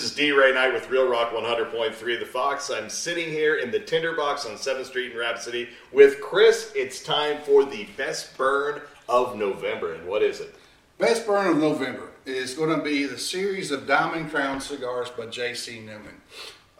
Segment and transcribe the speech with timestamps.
[0.00, 2.70] This is D Ray Knight with Real Rock 100.3 The Fox.
[2.70, 6.72] I'm sitting here in the Tinderbox on 7th Street in Rapid City with Chris.
[6.74, 9.92] It's time for the best burn of November.
[9.92, 10.54] And what is it?
[10.96, 15.26] Best burn of November is going to be the series of Diamond Crown cigars by
[15.26, 15.80] J.C.
[15.80, 16.22] Newman.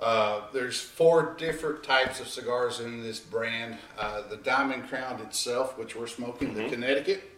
[0.00, 3.76] Uh, there's four different types of cigars in this brand.
[3.98, 7.30] Uh, the Diamond Crown itself, which we're smoking, the Connecticut.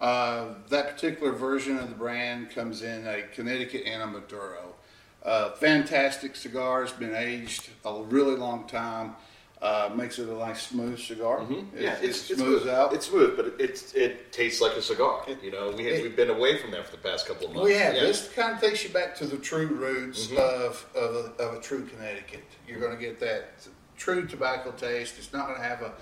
[0.00, 4.74] Uh, that particular version of the brand comes in a Connecticut and a Maduro.
[5.22, 6.82] Uh, fantastic cigar.
[6.84, 9.16] It's been aged a really long time.
[9.60, 11.42] Uh, makes it a nice smooth cigar.
[11.50, 12.68] It, Yeah, it it's, it's smooths smooth.
[12.74, 12.94] out.
[12.94, 15.22] It's smooth, but it, it's, it tastes like a cigar.
[15.28, 17.48] It- you know, we have, it- we've been away from that for the past couple
[17.48, 17.68] of months.
[17.68, 18.00] Well, yeah, Yeah.
[18.04, 20.38] this kind of takes you back to the true roots Mm-hmm.
[20.38, 22.44] of, of, a, of a true Connecticut.
[22.66, 23.66] You're going to get that
[23.98, 25.16] true tobacco taste.
[25.18, 25.92] It's not going to have a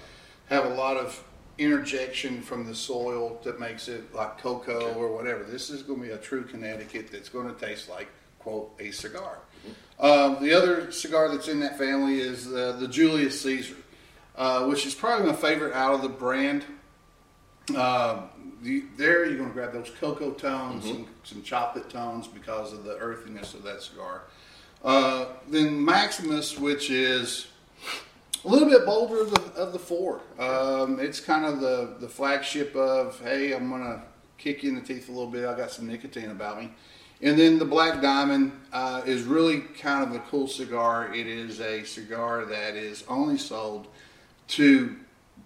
[0.47, 1.21] have a lot of
[1.59, 5.43] interjection from the soil that makes it like cocoa or whatever.
[5.43, 8.07] This is going to be a true Connecticut that's going to taste like
[8.39, 9.39] quote a cigar.
[9.67, 10.05] Mm-hmm.
[10.05, 13.77] Um, the other cigar that's in that family is uh, the Julius Caesar,
[14.37, 16.65] uh, which is probably my favorite out of the brand.
[17.77, 18.23] Uh,
[18.63, 22.85] the, there you're going to grab those cocoa tones and some chocolate tones because of
[22.85, 24.23] the earthiness of that cigar.
[24.85, 27.49] Uh, then Maximus, which is
[28.45, 30.21] a little bit bolder of the, of the four.
[30.39, 34.03] Um, it's kind of the, the flagship of, hey, I'm going to
[34.39, 35.45] kick you in the teeth a little bit.
[35.45, 36.71] I got some nicotine about me.
[37.21, 41.13] And then the Black Diamond uh, is really kind of a cool cigar.
[41.13, 43.89] It is a cigar that is only sold
[44.49, 44.97] to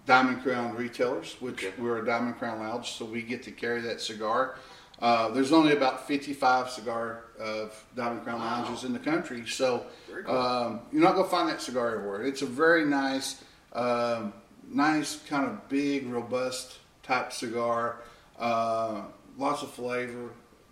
[0.05, 4.01] Diamond Crown retailers, which we're a Diamond Crown Lounge, so we get to carry that
[4.01, 4.55] cigar.
[4.99, 9.85] Uh, there's only about 55 cigar of Diamond Crown Lounges in the country, so
[10.27, 12.23] um, you're not going to find that cigar everywhere.
[12.23, 13.43] It's a very nice,
[13.73, 14.33] um,
[14.69, 18.01] nice kind of big, robust type cigar.
[18.37, 19.03] Uh,
[19.37, 20.29] lots of flavor,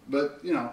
[0.07, 0.71] but you know,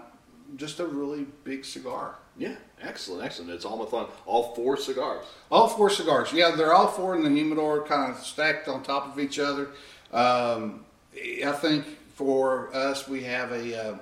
[0.56, 2.16] just a really big cigar.
[2.36, 3.50] Yeah, excellent, excellent.
[3.50, 5.25] It's almost on all four cigars.
[5.50, 6.32] All four cigars.
[6.32, 9.70] Yeah, they're all four in the humidor, kind of stacked on top of each other.
[10.12, 13.98] Um, I think for us, we have a uh,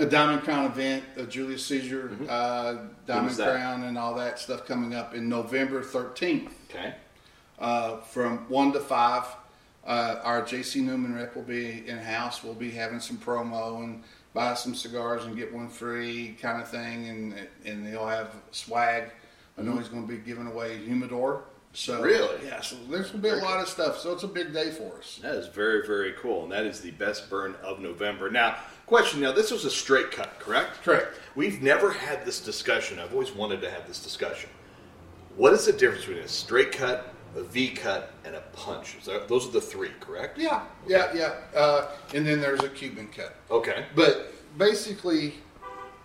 [0.00, 3.36] a Diamond Crown event, a Julius Caesar uh, Diamond?
[3.36, 6.94] Crown, and all that stuff coming up in November thirteenth Okay.
[7.58, 9.24] uh, from one to five.
[9.88, 12.44] Uh, our JC Newman rep will be in house.
[12.44, 14.02] We'll be having some promo and
[14.34, 17.34] buy some cigars and get one free kind of thing, and
[17.64, 19.04] and they'll have swag.
[19.58, 21.42] I know he's going to be giving away humidor.
[21.72, 22.38] So Really?
[22.46, 22.60] yeah.
[22.60, 23.98] So there's going to be a lot of stuff.
[23.98, 25.18] So it's a big day for us.
[25.22, 26.44] That is very, very cool.
[26.44, 28.30] And that is the best burn of November.
[28.30, 28.56] Now,
[28.86, 30.82] question now, this was a straight cut, correct?
[30.82, 31.18] Correct.
[31.34, 32.98] We've never had this discussion.
[32.98, 34.48] I've always wanted to have this discussion.
[35.36, 38.96] What is the difference between a straight cut, a V cut, and a punch?
[38.98, 40.38] Is that, those are the three, correct?
[40.38, 41.34] Yeah, yeah, yeah.
[41.54, 43.34] Uh, and then there's a Cuban cut.
[43.50, 43.84] Okay.
[43.94, 45.34] But basically,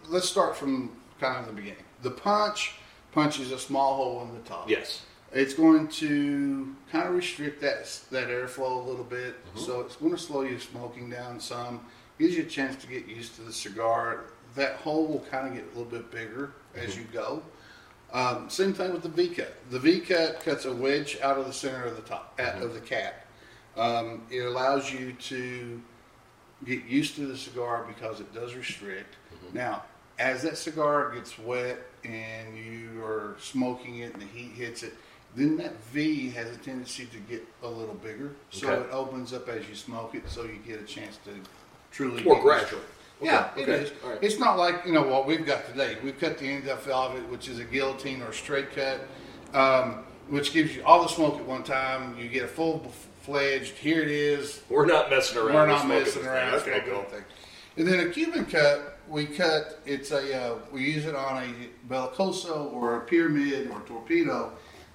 [0.10, 1.84] let's start from kind of the beginning.
[2.02, 2.76] The punch
[3.12, 4.70] punches a small hole in the top.
[4.70, 5.04] Yes.
[5.32, 10.12] It's going to kind of restrict that that airflow a little bit, so it's going
[10.12, 11.82] to slow your smoking down some.
[12.20, 14.26] Gives you a chance to get used to the cigar.
[14.56, 17.42] That hole will kind of get a little bit bigger as you go.
[18.14, 19.56] Um, same thing with the V cut.
[19.72, 22.74] The V cut cuts a wedge out of the center of the top at, of
[22.76, 23.26] the cap.
[23.76, 25.82] Um, it allows you to
[26.66, 29.16] get used to the cigar because it does restrict.
[29.52, 29.84] Now,
[30.20, 34.94] as that cigar gets wet and you are smoking it and the heat hits it,
[35.36, 38.34] then that V has a tendency to get a little bigger.
[38.52, 38.88] So Okay.
[38.88, 41.32] it opens up as you smoke it, so you get a chance to
[41.92, 42.80] truly More get used to gradual.
[42.82, 42.86] it.
[43.22, 43.92] Yeah, Okay, it okay, is.
[44.04, 44.18] right.
[44.22, 45.98] It's not like you know what we've got today.
[46.04, 46.86] We've cut the end of
[47.16, 49.02] it, which is a guillotine or a straight cut,
[49.54, 52.18] um, which gives you all the smoke at one time.
[52.18, 52.80] You get a full
[53.22, 53.74] fledged.
[53.76, 54.62] Here it is.
[54.70, 55.54] We're not messing around.
[55.54, 56.60] We're not smoking messing around.
[56.62, 56.74] thing.
[56.74, 57.00] Okay, cool.
[57.00, 57.24] anything.
[57.78, 59.80] And then a Cuban cut, we cut.
[59.86, 64.52] It's a uh, we use it on a belicoso or a pyramid or torpedo,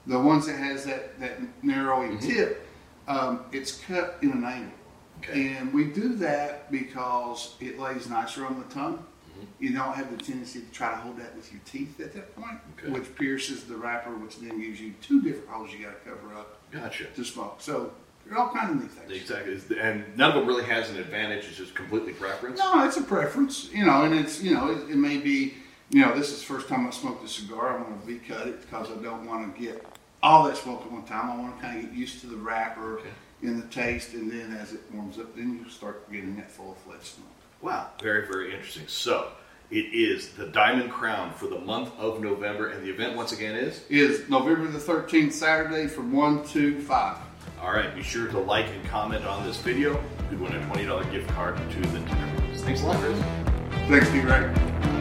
[0.06, 2.26] the ones that has that that narrowy Mm-hmm.
[2.28, 2.64] tip.
[3.08, 4.70] Um, it's cut in an angle,
[5.18, 5.48] Okay.
[5.56, 8.98] and we do that because it lays nicer on the tongue.
[9.30, 9.44] Mm-hmm.
[9.64, 12.34] You don't have the tendency to try to hold that with your teeth at that
[12.36, 12.90] point, Okay.
[12.92, 16.34] which pierces the wrapper, which then gives you two different holes you got to cover
[16.34, 17.04] up Gotcha.
[17.06, 17.56] to smoke.
[17.60, 17.92] So
[18.26, 19.22] there are all kinds of neat things.
[19.22, 19.80] Exactly.
[19.80, 21.46] And none of them really has an advantage.
[21.46, 22.58] It's just completely preference.
[22.58, 25.54] No, it's a preference, you know, and it's you know it, it may be
[25.90, 27.76] you know this is the first time I smoked a cigar.
[27.78, 29.84] I'm going to V cut it because I don't want to get
[30.22, 31.30] all that smoke at one time.
[31.30, 33.08] I want to kind of get used to the wrapper Okay.
[33.42, 36.76] and the taste, and then as it warms up, then you start getting that full
[36.86, 37.28] fledged smoke.
[37.60, 38.84] Wow, very, very interesting.
[38.86, 39.28] So,
[39.70, 43.54] it is the Diamond Crown for the month of November, and the event once again
[43.54, 43.84] is.
[43.90, 47.18] Is November the 13th, Saturday from one to five.
[47.60, 49.92] All right, be sure to like and comment on this video.
[50.30, 52.62] You could win a $20 gift card to the Tinderbox.
[52.62, 53.18] Thanks a lot, Chris.
[53.88, 54.20] Thanks, D.
[54.20, 54.97] Ray.